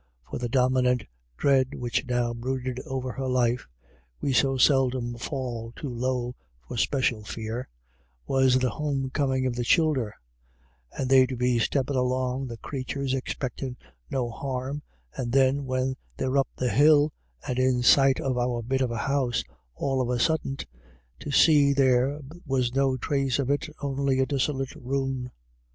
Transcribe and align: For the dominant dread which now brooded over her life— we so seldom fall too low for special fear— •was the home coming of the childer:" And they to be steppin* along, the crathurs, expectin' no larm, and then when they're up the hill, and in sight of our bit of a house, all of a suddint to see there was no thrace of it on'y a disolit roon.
For 0.31 0.39
the 0.39 0.49
dominant 0.49 1.03
dread 1.37 1.75
which 1.75 2.07
now 2.07 2.33
brooded 2.33 2.79
over 2.87 3.11
her 3.11 3.27
life— 3.27 3.67
we 4.19 4.33
so 4.33 4.57
seldom 4.57 5.15
fall 5.15 5.73
too 5.75 5.91
low 5.93 6.33
for 6.67 6.75
special 6.75 7.23
fear— 7.23 7.69
•was 8.27 8.59
the 8.59 8.71
home 8.71 9.11
coming 9.11 9.45
of 9.45 9.55
the 9.55 9.63
childer:" 9.63 10.15
And 10.97 11.07
they 11.07 11.27
to 11.27 11.35
be 11.35 11.59
steppin* 11.59 11.95
along, 11.95 12.47
the 12.47 12.57
crathurs, 12.57 13.13
expectin' 13.13 13.77
no 14.09 14.25
larm, 14.31 14.81
and 15.15 15.31
then 15.31 15.65
when 15.65 15.95
they're 16.17 16.35
up 16.39 16.47
the 16.55 16.71
hill, 16.71 17.13
and 17.47 17.59
in 17.59 17.83
sight 17.83 18.19
of 18.19 18.39
our 18.39 18.63
bit 18.63 18.81
of 18.81 18.89
a 18.89 18.97
house, 19.05 19.43
all 19.75 20.01
of 20.01 20.09
a 20.09 20.17
suddint 20.19 20.65
to 21.19 21.29
see 21.29 21.73
there 21.73 22.21
was 22.43 22.73
no 22.73 22.97
thrace 22.97 23.37
of 23.37 23.51
it 23.51 23.69
on'y 23.83 24.17
a 24.17 24.25
disolit 24.25 24.73
roon. 24.77 25.29